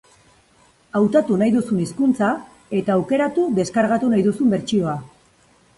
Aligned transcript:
Hautatu 0.99 1.37
nahi 1.41 1.53
duzun 1.57 1.83
hizkuntza 1.83 2.31
eta 2.81 2.97
aukeratu 2.97 3.47
deskargatu 3.61 4.15
nahi 4.15 4.29
duzun 4.31 4.53
bertsioa. 4.57 5.03